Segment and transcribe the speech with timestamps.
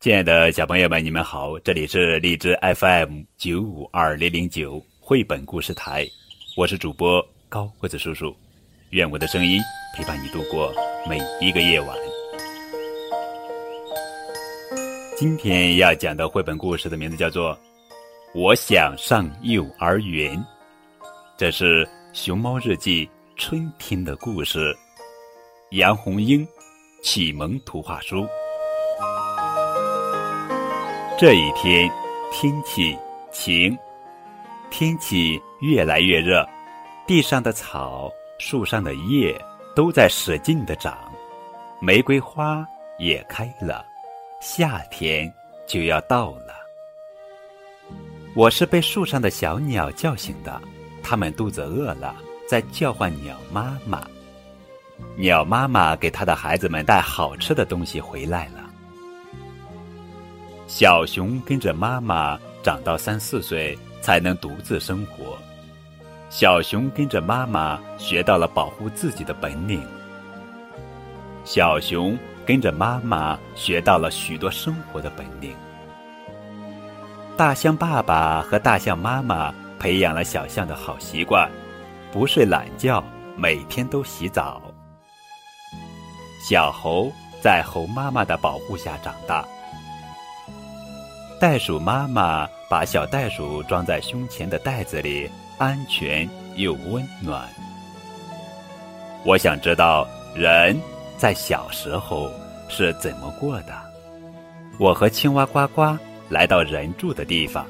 [0.00, 1.58] 亲爱的小朋友们，你们好！
[1.58, 6.06] 这里是荔枝 FM 九五二零零九绘本故事台，
[6.56, 8.32] 我是主播高个子叔叔。
[8.90, 9.60] 愿我的声音
[9.96, 10.72] 陪伴你度过
[11.08, 11.98] 每一个夜晚。
[15.16, 17.52] 今天要讲的绘本故事的名字叫做
[18.36, 20.38] 《我想上幼儿园》，
[21.36, 23.04] 这是《熊猫日记》
[23.34, 24.72] 春天的故事，
[25.72, 26.46] 杨红樱
[27.02, 28.24] 启蒙图画书。
[31.18, 31.90] 这一天，
[32.30, 32.96] 天气
[33.32, 33.76] 晴，
[34.70, 36.48] 天气越来越热，
[37.08, 39.36] 地上的草、树上的叶
[39.74, 40.96] 都在使劲的长，
[41.80, 42.64] 玫瑰花
[43.00, 43.84] 也开了，
[44.40, 45.28] 夏天
[45.66, 46.54] 就要到了。
[48.36, 50.62] 我是被树上的小鸟叫醒的，
[51.02, 52.14] 它们肚子饿了，
[52.48, 54.06] 在叫唤鸟妈妈。
[55.16, 58.67] 鸟妈妈给它的孩子们带好吃的东西回来了。
[60.68, 65.38] 小熊跟着妈妈长到三四岁才能独自生活。
[66.28, 69.82] 小熊跟着妈妈学到了保护自己的本领。
[71.42, 75.56] 小熊跟着妈妈学到了许多生活的本领。
[77.34, 81.50] 大象爸爸和大象妈妈培养了小象的好习惯：
[82.12, 83.02] 不睡懒觉，
[83.38, 84.60] 每天都洗澡。
[86.46, 89.42] 小猴在猴妈妈的保护下长大。
[91.40, 97.48] 袋鼠妈妈把小袋鼠装在胸前的袋子里，安全又温暖。
[99.24, 100.76] 我想知道人
[101.16, 102.28] 在小时候
[102.68, 103.72] 是怎么过的。
[104.80, 105.96] 我和青蛙呱呱
[106.28, 107.64] 来到人住的地方，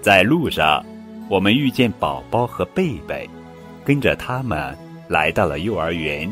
[0.00, 0.84] 在路上，
[1.28, 3.28] 我们遇见宝宝和贝贝，
[3.84, 4.76] 跟着他们
[5.08, 6.30] 来到了幼儿园。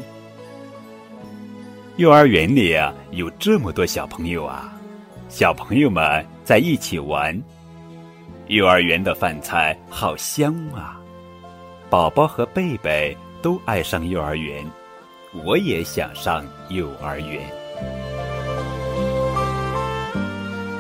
[1.97, 4.73] 幼儿园里啊，有这么多小朋友啊！
[5.29, 7.37] 小朋友们在一起玩，
[8.47, 11.01] 幼儿园的饭菜好香啊！
[11.91, 14.65] 宝宝和贝贝都爱上幼儿园，
[15.45, 17.43] 我也想上幼儿园。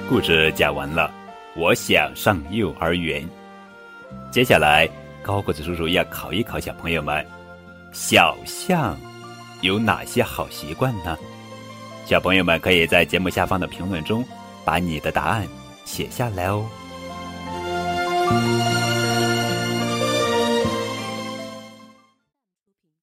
[0.08, 1.12] 故事讲完了，
[1.56, 3.28] 我想上幼儿园。
[4.30, 4.88] 接下来，
[5.22, 7.26] 高个子叔叔要考一考小朋友们：
[7.92, 8.96] 小象
[9.60, 11.18] 有哪些好习惯呢？
[12.06, 14.24] 小朋友们可以在节目下方的评论中，
[14.64, 15.44] 把你的答案
[15.84, 16.64] 写下来哦。